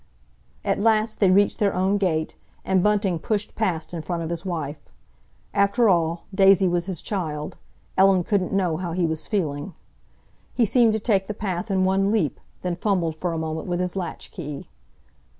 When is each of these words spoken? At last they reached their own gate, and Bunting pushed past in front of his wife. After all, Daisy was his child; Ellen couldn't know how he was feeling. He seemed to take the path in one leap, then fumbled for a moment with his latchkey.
At 0.65 0.81
last 0.81 1.19
they 1.19 1.29
reached 1.29 1.59
their 1.59 1.75
own 1.75 1.99
gate, 1.99 2.35
and 2.65 2.81
Bunting 2.81 3.19
pushed 3.19 3.53
past 3.53 3.93
in 3.93 4.01
front 4.01 4.23
of 4.23 4.31
his 4.31 4.43
wife. 4.43 4.79
After 5.53 5.89
all, 5.89 6.23
Daisy 6.33 6.67
was 6.67 6.87
his 6.87 7.03
child; 7.03 7.55
Ellen 7.99 8.23
couldn't 8.23 8.51
know 8.51 8.77
how 8.77 8.93
he 8.93 9.05
was 9.05 9.27
feeling. 9.27 9.75
He 10.55 10.65
seemed 10.65 10.93
to 10.93 10.99
take 10.99 11.27
the 11.27 11.35
path 11.35 11.69
in 11.69 11.85
one 11.85 12.11
leap, 12.11 12.39
then 12.63 12.75
fumbled 12.75 13.15
for 13.15 13.31
a 13.31 13.37
moment 13.37 13.67
with 13.67 13.79
his 13.79 13.95
latchkey. 13.95 14.65